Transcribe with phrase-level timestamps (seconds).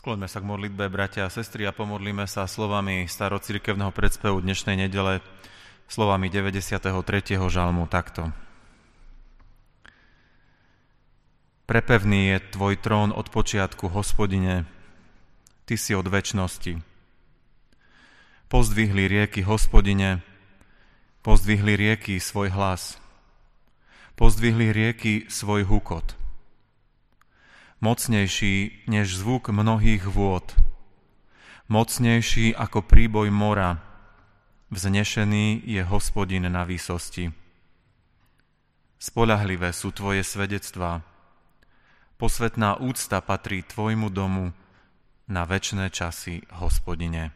[0.00, 5.20] Skloňme sa k modlitbe, bratia a sestry, a pomodlíme sa slovami starocirkevného predspevu dnešnej nedele,
[5.92, 6.88] slovami 93.
[7.36, 8.32] žalmu takto.
[11.68, 14.64] Prepevný je tvoj trón od počiatku, hospodine,
[15.68, 16.80] ty si od väčnosti.
[18.48, 20.24] Pozdvihli rieky, hospodine,
[21.20, 22.96] pozdvihli rieky svoj hlas,
[24.16, 26.19] pozdvihli rieky svoj hukot
[27.80, 30.52] mocnejší než zvuk mnohých vôd,
[31.68, 33.80] mocnejší ako príboj mora,
[34.68, 37.32] vznešený je hospodin na výsosti.
[39.00, 41.00] Spolahlivé sú tvoje svedectvá,
[42.20, 44.52] posvetná úcta patrí tvojmu domu
[45.24, 47.32] na večné časy, hospodine.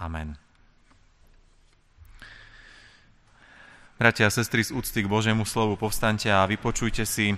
[0.00, 0.40] Amen.
[3.98, 7.34] Bratia a sestry, z úcty k Božiemu slovu povstaňte a vypočujte si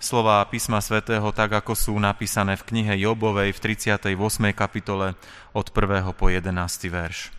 [0.00, 4.16] slova písma svätého tak, ako sú napísané v knihe Jobovej v 38.
[4.56, 5.14] kapitole
[5.52, 6.16] od 1.
[6.16, 6.48] po 11.
[6.88, 7.30] verš.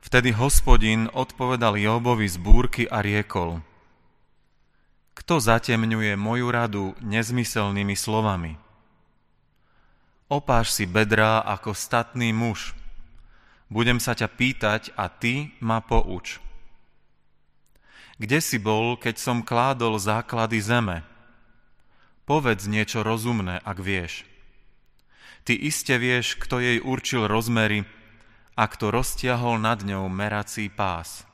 [0.00, 3.60] Vtedy hospodin odpovedal Jobovi z búrky a riekol
[5.12, 8.56] Kto zatemňuje moju radu nezmyselnými slovami?
[10.30, 12.78] Opáš si bedrá ako statný muž.
[13.66, 16.38] Budem sa ťa pýtať a ty ma pouč.
[18.20, 21.00] Kde si bol, keď som kládol základy zeme?
[22.28, 24.28] Povedz niečo rozumné, ak vieš.
[25.48, 27.88] Ty iste vieš, kto jej určil rozmery
[28.60, 31.24] a kto roztiahol nad ňou merací pás.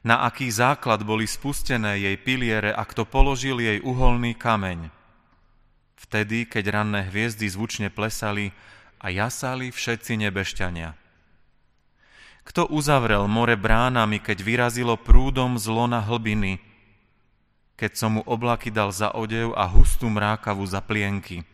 [0.00, 4.88] Na aký základ boli spustené jej piliere a kto položil jej uholný kameň.
[6.00, 8.56] Vtedy, keď ranné hviezdy zvučne plesali
[8.96, 10.99] a jasali všetci nebešťania.
[12.50, 16.58] Kto uzavrel more bránami, keď vyrazilo prúdom zlo na hlbiny,
[17.78, 21.46] keď som mu oblaky dal za odev a hustú mrákavu za plienky,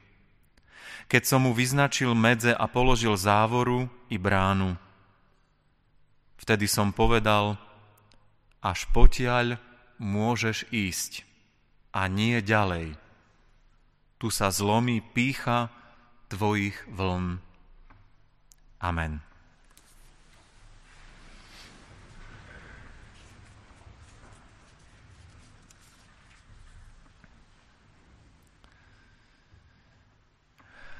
[1.04, 4.72] keď som mu vyznačil medze a položil závoru i bránu.
[6.40, 7.60] Vtedy som povedal,
[8.64, 9.60] až potiaľ
[10.00, 11.28] môžeš ísť
[11.92, 12.96] a nie ďalej.
[14.16, 15.68] Tu sa zlomí pícha
[16.32, 17.36] tvojich vln.
[18.80, 19.35] Amen.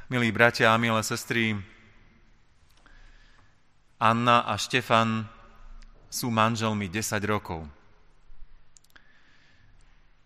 [0.07, 1.59] Milí bratia a milé sestry,
[3.99, 5.27] Anna a Štefan
[6.07, 7.67] sú manželmi 10 rokov.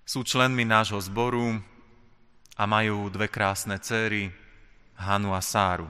[0.04, 1.64] Sú členmi nášho zboru
[2.60, 4.28] a majú dve krásne céry,
[5.00, 5.88] Hanu a Sáru.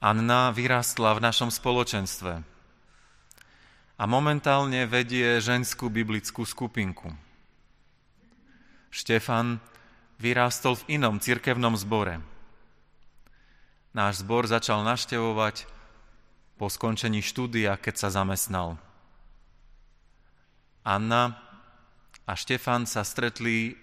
[0.00, 2.40] Anna vyrastla v našom spoločenstve
[4.00, 7.12] a momentálne vedie ženskú biblickú skupinku.
[8.88, 9.60] Štefan
[10.18, 12.18] vyrástol v inom cirkevnom zbore.
[13.94, 15.64] Náš zbor začal naštevovať
[16.58, 18.76] po skončení štúdia, keď sa zamestnal.
[20.82, 21.38] Anna
[22.26, 23.78] a Štefan sa stretli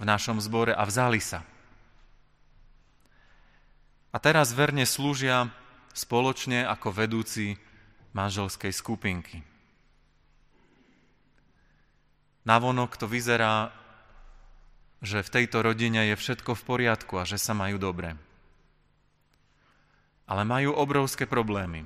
[0.00, 1.44] v našom zbore a vzali sa.
[4.10, 5.50] A teraz verne slúžia
[5.94, 7.58] spoločne ako vedúci
[8.14, 9.42] manželskej skupinky.
[12.46, 13.74] Navonok to vyzerá
[15.00, 18.14] že v tejto rodine je všetko v poriadku a že sa majú dobre.
[20.24, 21.84] Ale majú obrovské problémy.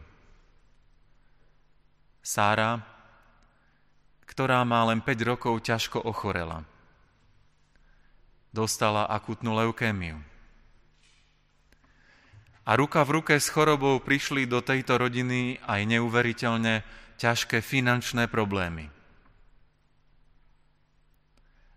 [2.23, 2.85] Sára,
[4.29, 6.63] ktorá má len 5 rokov, ťažko ochorela.
[8.53, 10.21] Dostala akutnú leukémiu.
[12.69, 16.85] A ruka v ruke s chorobou prišli do tejto rodiny aj neuveriteľne
[17.17, 18.93] ťažké finančné problémy.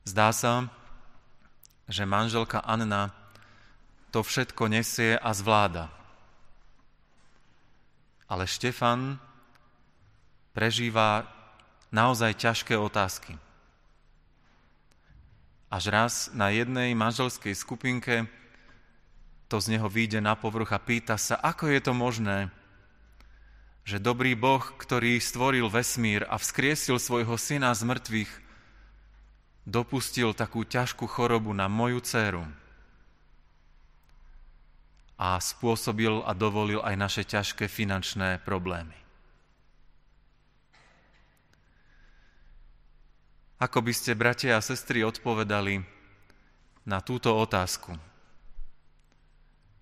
[0.04, 0.68] Zdá sa,
[1.88, 3.14] že manželka Anna
[4.12, 5.88] to všetko nesie a zvláda.
[8.28, 9.20] Ale Štefan
[10.52, 11.28] prežíva
[11.92, 13.36] naozaj ťažké otázky.
[15.72, 18.28] Až raz na jednej manželskej skupinke
[19.48, 22.52] to z neho vyjde na povrch a pýta sa, ako je to možné,
[23.84, 28.32] že dobrý Boh, ktorý stvoril vesmír a vzkriesil svojho syna z mŕtvych,
[29.72, 32.44] dopustil takú ťažkú chorobu na moju dceru
[35.16, 39.00] a spôsobil a dovolil aj naše ťažké finančné problémy.
[43.62, 45.86] Ako by ste, bratia a sestry, odpovedali
[46.84, 47.94] na túto otázku?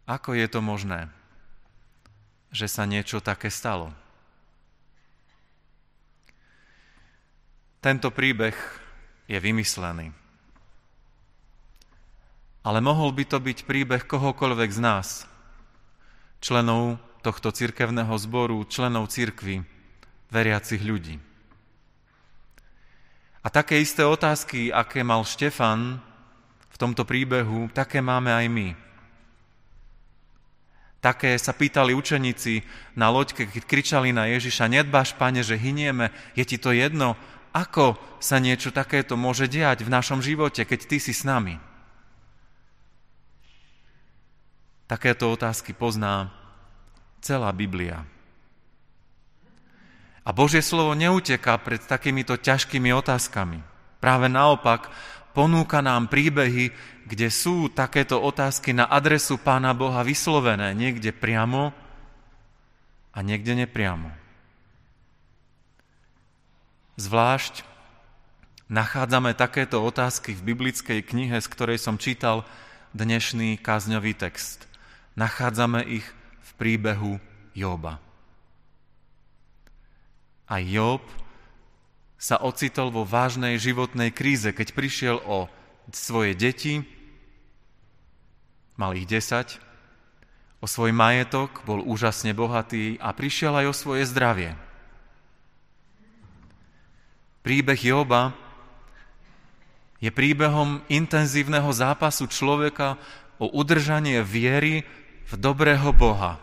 [0.03, 1.07] Ako je to možné,
[2.51, 3.95] že sa niečo také stalo?
[7.79, 8.51] Tento príbeh
[9.29, 10.11] je vymyslený.
[12.63, 15.07] ale mohol by to byť príbeh kohokoľvek z nás,
[16.43, 19.63] členov tohto cirkevného zboru, členov cirkvy,
[20.31, 21.19] veriacich ľudí.
[23.39, 26.03] A také isté otázky, aké mal Štefan
[26.69, 28.69] v tomto príbehu, také máme aj my.
[30.99, 32.59] Také sa pýtali učeníci
[32.99, 37.15] na loďke, keď kričali na Ježiša, nedbáš, pane, že hynieme, je ti to jedno?
[37.59, 41.59] Ako sa niečo takéto môže diať v našom živote, keď ty si s nami?
[44.87, 46.31] Takéto otázky pozná
[47.19, 48.07] celá Biblia.
[50.23, 53.59] A Božie slovo neuteká pred takýmito ťažkými otázkami.
[53.99, 54.87] Práve naopak,
[55.35, 56.71] ponúka nám príbehy,
[57.03, 61.75] kde sú takéto otázky na adresu Pána Boha vyslovené, niekde priamo
[63.11, 64.28] a niekde nepriamo.
[66.99, 67.63] Zvlášť
[68.67, 72.43] nachádzame takéto otázky v biblickej knihe, z ktorej som čítal
[72.91, 74.67] dnešný kázňový text.
[75.15, 76.03] Nachádzame ich
[76.43, 77.23] v príbehu
[77.55, 78.03] Joba.
[80.51, 80.99] A Job
[82.19, 85.47] sa ocitol vo vážnej životnej kríze, keď prišiel o
[85.95, 86.83] svoje deti,
[88.75, 89.55] mal ich 10,
[90.59, 94.59] o svoj majetok, bol úžasne bohatý a prišiel aj o svoje zdravie.
[97.49, 98.29] Príbeh Joba
[99.97, 103.01] je príbehom intenzívneho zápasu človeka
[103.41, 104.85] o udržanie viery
[105.25, 106.37] v dobrého Boha,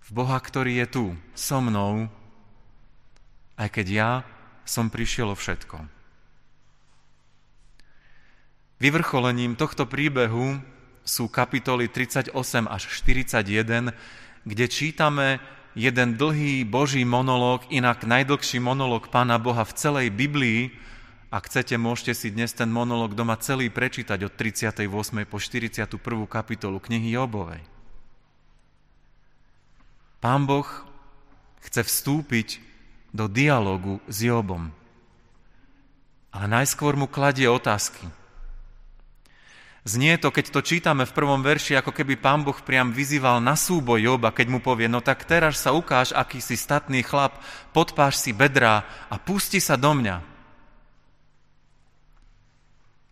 [0.00, 1.04] v Boha, ktorý je tu,
[1.36, 2.08] so mnou,
[3.60, 4.10] aj keď ja
[4.64, 5.76] som prišiel o všetko.
[8.80, 10.56] Vyvrcholením tohto príbehu
[11.04, 12.32] sú kapitoly 38
[12.64, 13.92] až 41,
[14.48, 15.36] kde čítame
[15.76, 20.72] jeden dlhý Boží monológ, inak najdlhší monológ Pána Boha v celej Biblii.
[21.28, 24.88] Ak chcete, môžete si dnes ten monológ doma celý prečítať od 38.
[25.28, 25.84] po 41.
[26.26, 27.60] kapitolu knihy Jobovej.
[30.24, 30.64] Pán Boh
[31.60, 32.64] chce vstúpiť
[33.12, 34.72] do dialogu s Jobom.
[36.32, 38.08] Ale najskôr mu kladie otázky.
[39.86, 43.54] Znie to, keď to čítame v prvom verši, ako keby pán Boh priam vyzýval na
[43.54, 47.38] súboj Joba, keď mu povie, no tak teraz sa ukáž, aký si statný chlap,
[47.70, 50.18] podpáš si bedrá a pusti sa do mňa.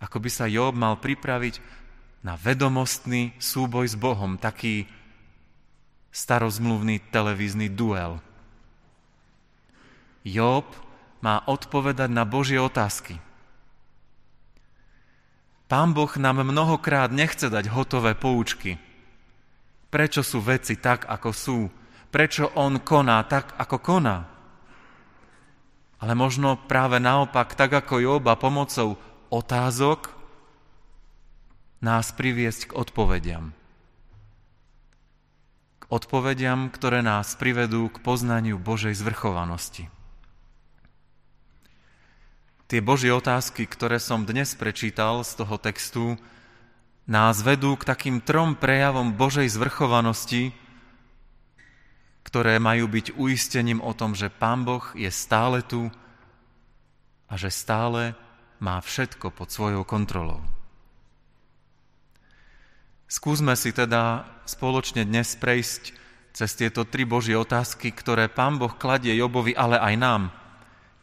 [0.02, 1.62] Ako by sa Job mal pripraviť
[2.26, 4.90] na vedomostný súboj s Bohom, taký
[6.10, 8.18] starozmluvný televízny duel.
[10.26, 10.66] Job
[11.22, 13.22] má odpovedať na Božie otázky.
[15.74, 18.78] Pán Boh nám mnohokrát nechce dať hotové poučky.
[19.90, 21.66] Prečo sú veci tak, ako sú?
[22.14, 24.22] Prečo On koná tak, ako koná?
[25.98, 29.02] Ale možno práve naopak, tak ako Joba, pomocou
[29.34, 30.14] otázok
[31.82, 33.50] nás priviesť k odpovediam
[35.94, 39.93] odpovediam, ktoré nás privedú k poznaniu Božej zvrchovanosti.
[42.64, 46.16] Tie Božie otázky, ktoré som dnes prečítal z toho textu,
[47.04, 50.56] nás vedú k takým trom prejavom Božej zvrchovanosti,
[52.24, 55.92] ktoré majú byť uistením o tom, že Pán Boh je stále tu
[57.28, 58.16] a že stále
[58.64, 60.40] má všetko pod svojou kontrolou.
[63.04, 65.92] Skúsme si teda spoločne dnes prejsť
[66.32, 70.22] cez tieto tri Božie otázky, ktoré Pán Boh kladie Jobovi, ale aj nám,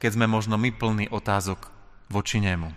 [0.02, 1.70] keď sme možno my plní otázok
[2.10, 2.74] voči nemu.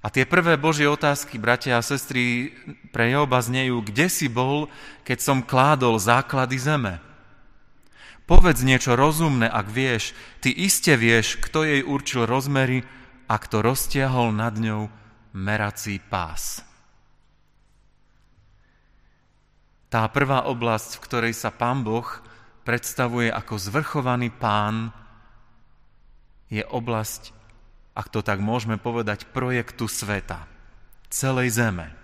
[0.00, 2.56] A tie prvé Božie otázky, bratia a sestry,
[2.88, 4.72] pre Joba znejú, kde si bol,
[5.04, 6.94] keď som kládol základy zeme?
[8.24, 10.16] Povedz niečo rozumné, ak vieš.
[10.40, 12.86] Ty iste vieš, kto jej určil rozmery
[13.28, 14.88] a kto roztiahol nad ňou
[15.36, 16.64] merací pás.
[19.90, 22.06] Tá prvá oblasť, v ktorej sa Pán Boh
[22.62, 24.94] predstavuje ako zvrchovaný pán,
[26.50, 27.32] je oblasť,
[27.94, 30.44] ak to tak môžeme povedať, projektu sveta,
[31.08, 31.94] celej zeme.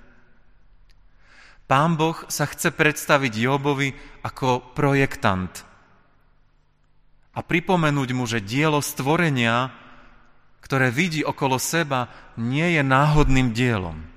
[1.67, 3.91] Pán Boh sa chce predstaviť Jobovi
[4.23, 5.51] ako projektant
[7.35, 9.75] a pripomenúť mu, že dielo stvorenia,
[10.63, 12.07] ktoré vidí okolo seba,
[12.39, 14.17] nie je náhodným dielom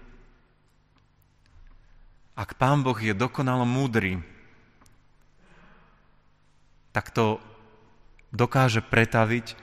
[2.40, 4.24] ak Pán Boh je dokonalo múdry,
[6.96, 7.44] tak to
[8.32, 9.60] dokáže pretaviť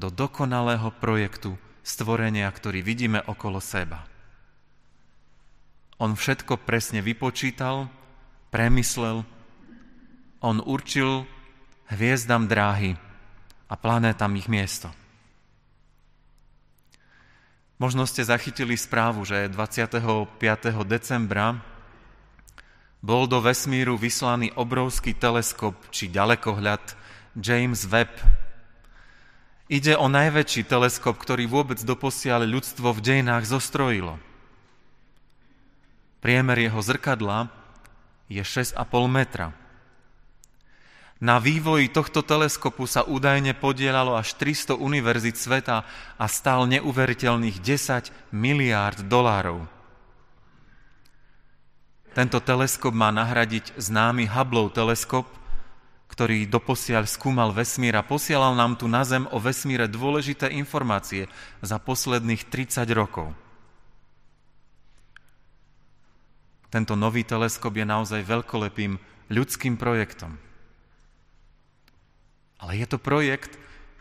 [0.00, 4.08] do dokonalého projektu stvorenia, ktorý vidíme okolo seba.
[6.00, 7.92] On všetko presne vypočítal,
[8.48, 9.28] premyslel,
[10.40, 11.28] on určil
[11.92, 12.96] hviezdam dráhy
[13.68, 14.88] a planétam ich miesto.
[17.76, 20.00] Možno ste zachytili správu, že 25.
[20.84, 21.60] decembra
[23.00, 26.96] bol do vesmíru vyslaný obrovský teleskop či ďalekohľad
[27.40, 28.12] James Webb.
[29.70, 34.18] Ide o najväčší teleskop, ktorý vôbec doposiaľ ľudstvo v dejinách zostrojilo.
[36.18, 37.46] Priemer jeho zrkadla
[38.26, 38.74] je 6,5
[39.06, 39.54] metra.
[41.22, 45.86] Na vývoji tohto teleskopu sa údajne podielalo až 300 univerzit sveta
[46.18, 49.70] a stál neuveriteľných 10 miliárd dolárov.
[52.10, 55.30] Tento teleskop má nahradiť známy Hubbleov teleskop,
[56.10, 61.30] ktorý doposiaľ skúmal vesmír a posielal nám tu na Zem o vesmíre dôležité informácie
[61.62, 63.30] za posledných 30 rokov.
[66.70, 68.98] Tento nový teleskop je naozaj veľkolepým
[69.30, 70.38] ľudským projektom.
[72.60, 73.58] Ale je to projekt,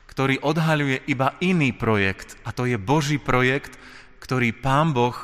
[0.09, 3.77] ktorý odhaľuje iba iný projekt a to je Boží projekt,
[4.19, 5.15] ktorý Pán Boh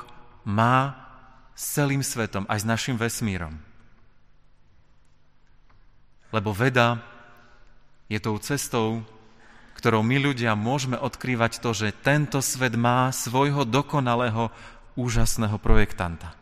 [0.48, 0.96] má
[1.58, 3.60] s celým svetom, aj s našim vesmírom.
[6.36, 7.00] Lebo veda
[8.12, 9.08] je tou cestou,
[9.80, 14.52] ktorou my ľudia môžeme odkrývať to, že tento svet má svojho dokonalého,
[15.00, 16.36] úžasného projektanta.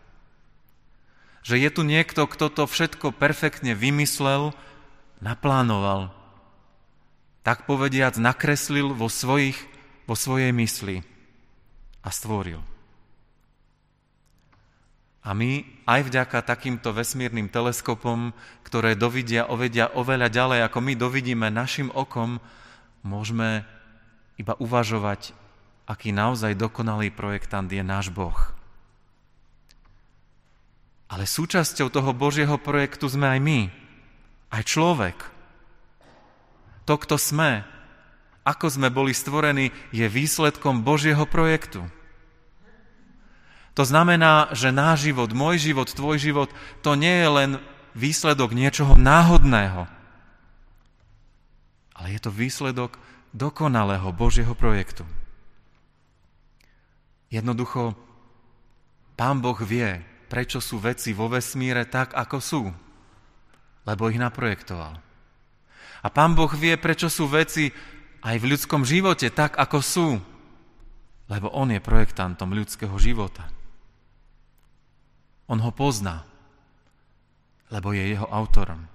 [1.46, 4.58] Že je tu niekto, kto to všetko perfektne vymyslel,
[5.22, 6.10] naplánoval
[7.44, 9.60] tak povediac nakreslil vo, svojich,
[10.08, 11.04] vo svojej mysli
[12.00, 12.64] a stvoril.
[15.24, 18.36] A my aj vďaka takýmto vesmírnym teleskopom,
[18.68, 22.44] ktoré dovidia, ovedia oveľa ďalej, ako my dovidíme našim okom,
[23.08, 23.64] môžeme
[24.36, 25.32] iba uvažovať,
[25.88, 28.36] aký naozaj dokonalý projektant je náš Boh.
[31.08, 33.60] Ale súčasťou toho Božieho projektu sme aj my,
[34.52, 35.18] aj človek–
[36.84, 37.64] to, kto sme,
[38.44, 41.88] ako sme boli stvorení, je výsledkom Božieho projektu.
[43.74, 46.50] To znamená, že náš život, môj život, tvoj život,
[46.86, 47.52] to nie je len
[47.98, 49.90] výsledok niečoho náhodného,
[51.94, 52.98] ale je to výsledok
[53.34, 55.06] dokonalého Božieho projektu.
[57.34, 57.98] Jednoducho,
[59.18, 62.62] Pán Boh vie, prečo sú veci vo vesmíre tak, ako sú,
[63.90, 64.94] lebo ich naprojektoval.
[66.04, 67.74] A Pán Boh vie, prečo sú veci
[68.22, 70.10] aj v ľudskom živote tak, ako sú.
[71.32, 73.48] Lebo On je projektantom ľudského života.
[75.54, 76.26] On ho pozná,
[77.70, 78.90] lebo je jeho autorom.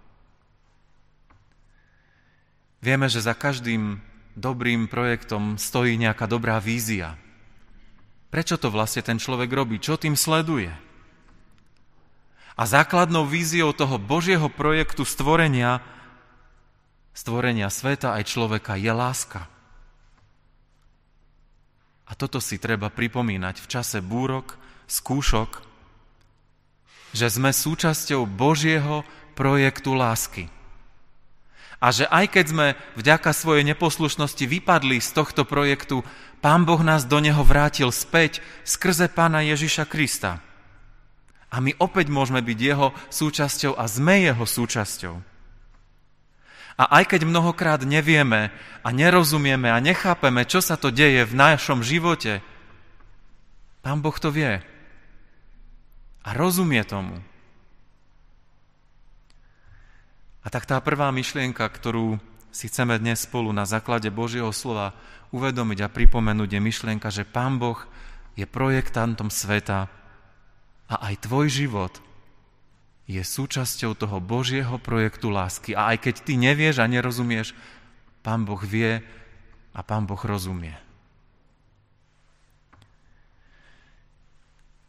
[2.83, 4.03] Vieme, že za každým
[4.35, 7.15] dobrým projektom stojí nejaká dobrá vízia.
[8.35, 9.79] Prečo to vlastne ten človek robí?
[9.79, 10.75] Čo tým sleduje?
[12.59, 15.79] A základnou víziou toho Božieho projektu stvorenia
[17.15, 19.47] stvorenia sveta aj človeka je láska.
[22.11, 24.59] A toto si treba pripomínať v čase búrok,
[24.91, 25.68] skúšok,
[27.13, 29.05] že sme súčasťou Božieho
[29.39, 30.51] projektu lásky.
[31.79, 32.67] A že aj keď sme
[32.99, 36.03] vďaka svojej neposlušnosti vypadli z tohto projektu,
[36.43, 40.43] Pán Boh nás do neho vrátil späť skrze Pána Ježiša Krista.
[41.49, 45.15] A my opäť môžeme byť jeho súčasťou a sme jeho súčasťou.
[46.79, 48.55] A aj keď mnohokrát nevieme
[48.87, 52.39] a nerozumieme a nechápeme, čo sa to deje v našom živote,
[53.83, 54.63] Pán Boh to vie.
[56.29, 57.17] A rozumie tomu.
[60.45, 62.21] A tak tá prvá myšlienka, ktorú
[62.53, 64.93] si chceme dnes spolu na základe Božieho slova
[65.33, 67.81] uvedomiť a pripomenúť, je myšlienka, že Pán Boh
[68.37, 69.89] je projektantom sveta
[70.89, 71.97] a aj tvoj život
[73.09, 75.73] je súčasťou toho Božieho projektu lásky.
[75.73, 77.57] A aj keď ty nevieš a nerozumieš,
[78.21, 79.01] Pán Boh vie
[79.73, 80.77] a Pán Boh rozumie.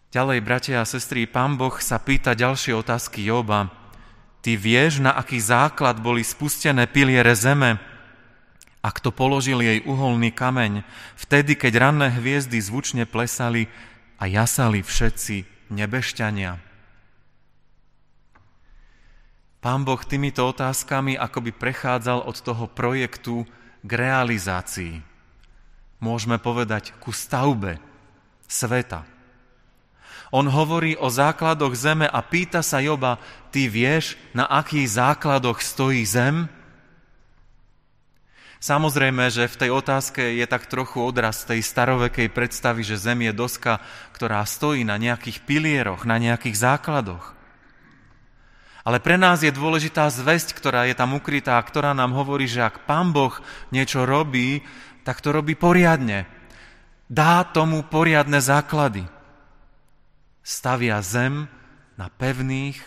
[0.09, 3.69] Ďalej, bratia a sestry, Pán Boh sa pýta ďalšie otázky Joba.
[4.41, 7.77] Ty vieš, na aký základ boli spustené piliere zeme?
[8.81, 10.81] A kto položil jej uholný kameň,
[11.13, 13.69] vtedy, keď ranné hviezdy zvučne plesali
[14.17, 16.57] a jasali všetci nebešťania?
[19.61, 23.45] Pán Boh týmito otázkami akoby prechádzal od toho projektu
[23.85, 25.05] k realizácii.
[26.01, 27.77] Môžeme povedať ku stavbe
[28.49, 29.18] sveta.
[30.29, 33.17] On hovorí o základoch zeme a pýta sa Joba,
[33.49, 36.45] ty vieš, na akých základoch stojí zem?
[38.59, 43.33] Samozrejme, že v tej otázke je tak trochu odraz tej starovekej predstavy, že zem je
[43.33, 43.79] doska,
[44.11, 47.39] ktorá stojí na nejakých pilieroch, na nejakých základoch.
[48.83, 52.83] Ale pre nás je dôležitá zväzť, ktorá je tam ukrytá, ktorá nám hovorí, že ak
[52.83, 53.33] Pán Boh
[53.71, 54.61] niečo robí,
[55.07, 56.27] tak to robí poriadne.
[57.07, 59.07] Dá tomu poriadne základy.
[60.49, 61.45] Stavia zem
[61.93, 62.81] na pevných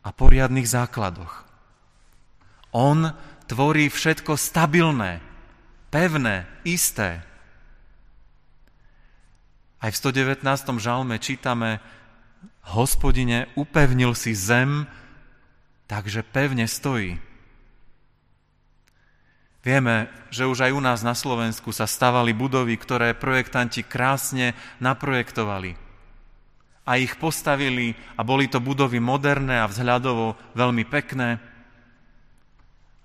[0.00, 1.44] a poriadnych základoch.
[2.72, 3.12] On
[3.44, 5.20] tvorí všetko stabilné,
[5.92, 7.20] pevné, isté.
[9.84, 10.40] Aj v 119.
[10.80, 11.84] žalme čítame,
[12.72, 14.88] hospodine, upevnil si zem,
[15.92, 17.20] takže pevne stojí.
[19.60, 25.87] Vieme, že už aj u nás na Slovensku sa stavali budovy, ktoré projektanti krásne naprojektovali.
[26.88, 31.36] A ich postavili a boli to budovy moderné a vzhľadovo veľmi pekné.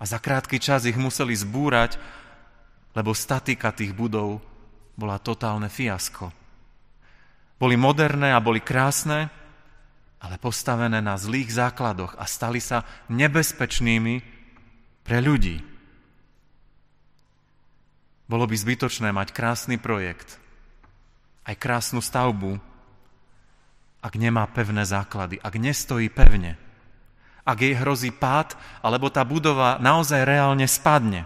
[0.00, 2.00] A za krátky čas ich museli zbúrať,
[2.96, 4.40] lebo statika tých budov
[4.96, 6.32] bola totálne fiasko.
[7.60, 9.28] Boli moderné a boli krásne,
[10.24, 14.14] ale postavené na zlých základoch a stali sa nebezpečnými
[15.04, 15.60] pre ľudí.
[18.24, 20.40] Bolo by zbytočné mať krásny projekt,
[21.44, 22.56] aj krásnu stavbu,
[24.04, 26.60] ak nemá pevné základy, ak nestojí pevne,
[27.48, 28.52] ak jej hrozí pád,
[28.84, 31.24] alebo tá budova naozaj reálne spadne.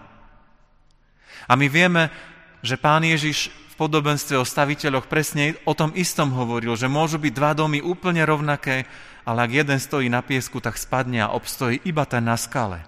[1.51, 2.15] A my vieme,
[2.63, 7.33] že pán Ježiš v podobenstve o staviteľoch presne o tom istom hovoril, že môžu byť
[7.35, 8.87] dva domy úplne rovnaké,
[9.27, 12.87] ale ak jeden stojí na piesku, tak spadne a obstojí iba ten na skale.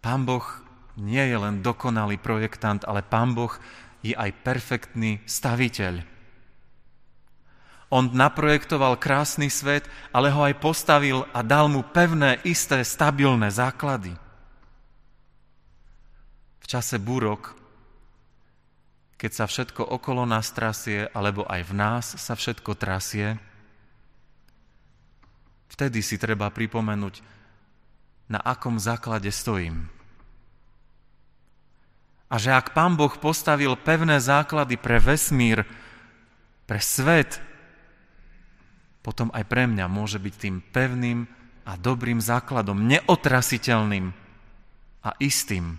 [0.00, 0.44] Pán Boh
[1.00, 3.52] nie je len dokonalý projektant, ale Pán Boh
[4.04, 6.13] je aj perfektný staviteľ.
[7.94, 14.18] On naprojektoval krásny svet, ale ho aj postavil a dal mu pevné, isté, stabilné základy
[16.64, 17.52] v čase búrok,
[19.20, 23.36] keď sa všetko okolo nás trasie, alebo aj v nás sa všetko trasie,
[25.68, 27.20] vtedy si treba pripomenúť,
[28.32, 29.92] na akom základe stojím.
[32.32, 35.68] A že ak Pán Boh postavil pevné základy pre vesmír,
[36.64, 37.36] pre svet,
[39.04, 41.28] potom aj pre mňa môže byť tým pevným
[41.68, 44.08] a dobrým základom, neotrasiteľným
[45.04, 45.76] a istým.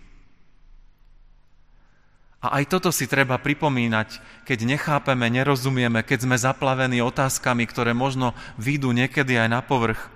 [2.45, 8.37] A aj toto si treba pripomínať, keď nechápeme, nerozumieme, keď sme zaplavení otázkami, ktoré možno
[8.61, 10.13] výjdu niekedy aj na povrch,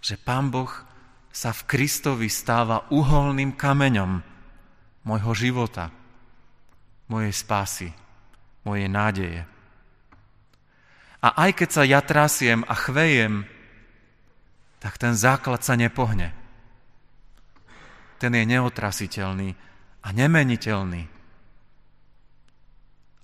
[0.00, 0.72] že Pán Boh
[1.28, 4.24] sa v Kristovi stáva uholným kameňom
[5.04, 5.92] môjho života,
[7.12, 7.92] mojej spásy,
[8.64, 9.55] mojej nádeje.
[11.24, 13.48] A aj keď sa ja trasiem a chvejem,
[14.80, 16.36] tak ten základ sa nepohne.
[18.20, 19.56] Ten je neotrasiteľný,
[20.06, 21.02] a nemeniteľný.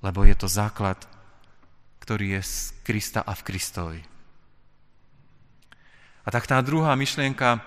[0.02, 0.98] Lebo je to základ,
[2.02, 4.00] ktorý je z Krista a v Kristovi.
[6.26, 7.62] A tak tá druhá myšlienka,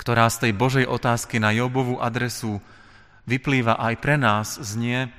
[0.00, 2.64] ktorá z tej Božej otázky na Jobovú adresu
[3.28, 5.12] vyplýva aj pre nás, znie,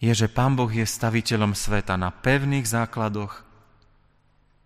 [0.00, 3.44] je, že Pán Boh je staviteľom sveta na pevných základoch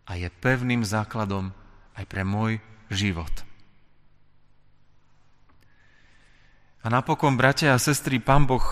[0.06, 1.50] a je pevným základom
[1.98, 3.32] aj pre môj život.
[6.84, 8.62] A napokon, bratia a sestry, pán Boh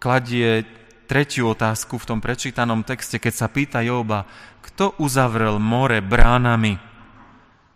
[0.00, 0.64] kladie
[1.04, 4.24] tretiu otázku v tom prečítanom texte, keď sa pýta Joba,
[4.64, 6.80] kto uzavrel more bránami,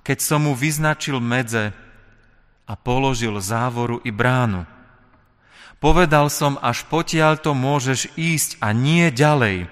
[0.01, 1.77] keď som mu vyznačil medze
[2.64, 4.64] a položil závoru i bránu.
[5.83, 9.71] Povedal som, až potiaľ to môžeš ísť a nie ďalej.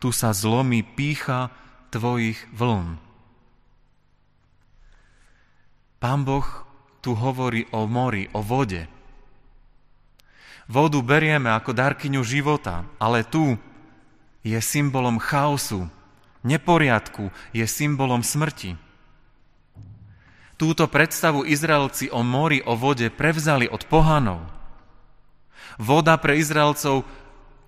[0.00, 1.52] Tu sa zlomí pícha
[1.92, 2.96] tvojich vln.
[6.00, 6.48] Pán Boh
[7.04, 8.88] tu hovorí o mori, o vode.
[10.70, 13.58] Vodu berieme ako darkyňu života, ale tu
[14.40, 15.90] je symbolom chaosu,
[16.46, 18.78] neporiadku, je symbolom smrti.
[20.60, 24.44] Túto predstavu Izraelci o mori, o vode prevzali od pohanov.
[25.80, 27.08] Voda pre Izraelcov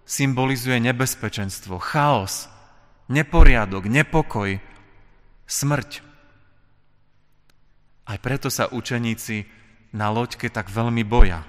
[0.04, 2.52] symbolizuje nebezpečenstvo, chaos,
[3.08, 4.60] neporiadok, nepokoj,
[5.48, 6.04] smrť.
[8.12, 9.48] Aj preto sa učeníci
[9.96, 11.48] na loďke tak veľmi boja.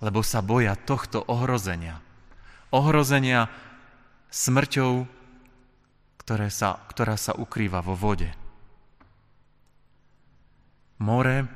[0.00, 2.00] Lebo sa boja tohto ohrozenia.
[2.72, 3.52] Ohrozenia
[4.32, 5.04] smrťou,
[6.24, 8.43] ktoré sa, ktorá sa ukrýva vo vode.
[11.02, 11.48] More,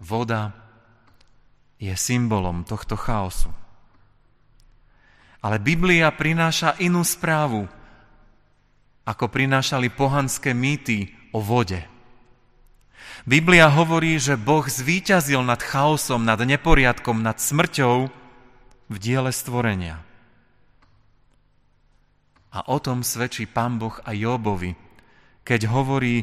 [0.00, 0.52] voda
[1.82, 3.50] je symbolom tohto chaosu.
[5.42, 7.66] Ale Biblia prináša inú správu,
[9.02, 11.82] ako prinášali pohanské mýty o vode.
[13.26, 18.06] Biblia hovorí, že Boh zvíťazil nad chaosom, nad neporiadkom, nad smrťou
[18.86, 19.98] v diele stvorenia.
[22.54, 24.78] A o tom svedčí Pán Boh a Jobovi,
[25.42, 26.22] keď hovorí,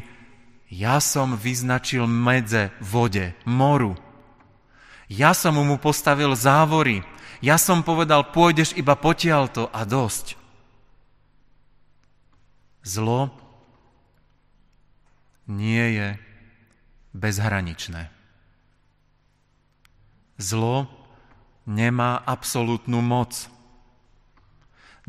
[0.70, 3.98] ja som vyznačil medze vode, moru.
[5.10, 7.02] Ja som mu postavil závory.
[7.42, 10.38] Ja som povedal, pôjdeš iba potiaľto a dosť.
[12.86, 13.34] Zlo
[15.50, 16.08] nie je
[17.18, 18.14] bezhraničné.
[20.38, 20.86] Zlo
[21.66, 23.50] nemá absolútnu moc.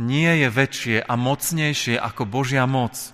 [0.02, 3.14] Nie je väčšie a mocnejšie ako Božia moc.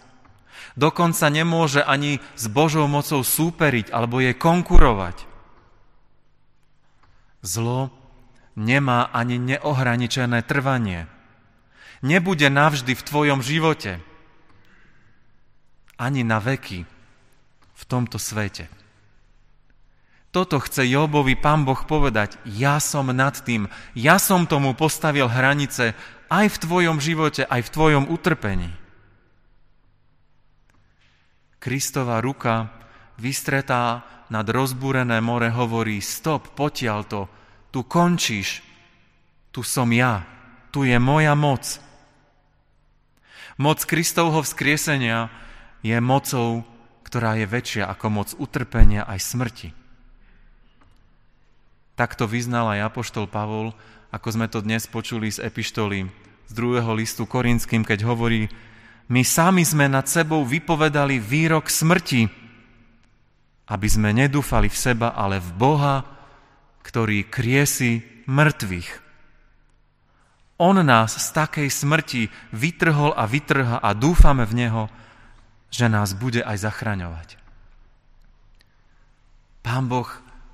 [0.78, 5.26] Dokonca nemôže ani s Božou mocou súperiť alebo jej konkurovať.
[7.42, 7.90] Zlo
[8.54, 11.10] nemá ani neohraničené trvanie.
[12.06, 14.06] Nebude navždy v tvojom živote.
[15.98, 16.86] Ani na veky
[17.74, 18.70] v tomto svete.
[20.30, 22.38] Toto chce Jobovi pán Boh povedať.
[22.46, 23.66] Ja som nad tým.
[23.98, 25.98] Ja som tomu postavil hranice
[26.30, 28.70] aj v tvojom živote, aj v tvojom utrpení.
[31.58, 32.70] Kristova ruka
[33.18, 37.22] vystretá nad rozbúrené more hovorí stop, potiaľ to,
[37.74, 38.62] tu končíš,
[39.50, 40.28] tu som ja,
[40.70, 41.82] tu je moja moc.
[43.58, 45.34] Moc Kristovho vzkriesenia
[45.82, 46.62] je mocou,
[47.02, 49.70] ktorá je väčšia ako moc utrpenia aj smrti.
[51.98, 53.74] Takto vyznal aj Apoštol Pavol,
[54.14, 56.06] ako sme to dnes počuli z epištoly
[56.48, 58.48] z druhého listu Korinským, keď hovorí,
[59.08, 62.28] my sami sme nad sebou vypovedali výrok smrti,
[63.68, 65.96] aby sme nedúfali v seba, ale v Boha,
[66.84, 68.90] ktorý kriesi mŕtvych.
[70.58, 74.84] On nás z takej smrti vytrhol a vytrha a dúfame v Neho,
[75.70, 77.38] že nás bude aj zachraňovať.
[79.62, 80.08] Pán Boh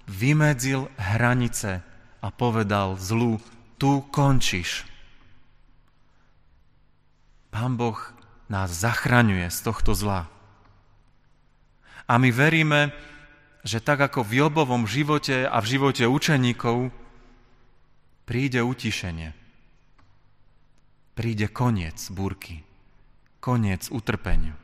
[0.09, 1.85] vymedzil hranice
[2.19, 3.37] a povedal zlu,
[3.77, 4.83] tu končíš.
[7.53, 7.95] Pán Boh
[8.51, 10.27] nás zachraňuje z tohto zla.
[12.07, 12.91] A my veríme,
[13.63, 16.91] že tak ako v Jobovom živote a v živote učeníkov
[18.27, 19.31] príde utišenie.
[21.13, 22.65] Príde koniec búrky,
[23.39, 24.57] koniec utrpeniu.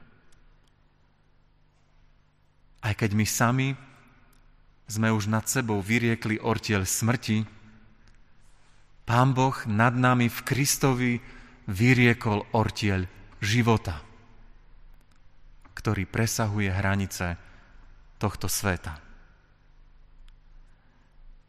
[2.79, 3.67] Aj keď my sami
[4.89, 7.45] sme už nad sebou vyriekli ortiel smrti,
[9.09, 11.17] Pán Boh nad nami v Kristovi
[11.65, 14.03] vyriekol ortiel života,
[15.75, 17.39] ktorý presahuje hranice
[18.19, 18.99] tohto sveta.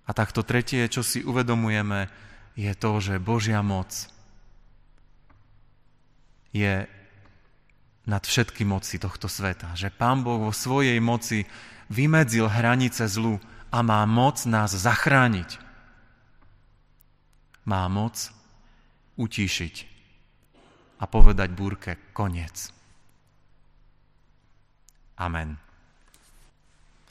[0.06, 2.10] A takto tretie, čo si uvedomujeme,
[2.58, 3.90] je to, že Božia moc
[6.50, 6.86] je
[8.10, 9.74] nad všetky moci tohto sveta.
[9.78, 11.46] Že Pán Boh vo svojej moci
[11.90, 13.38] vymedzil hranice zlu
[13.70, 15.62] a má moc nás zachrániť.
[17.66, 18.34] Má moc
[19.14, 19.89] utíšiť
[21.00, 22.68] a povedať búrke koniec.
[25.20, 25.69] Amen.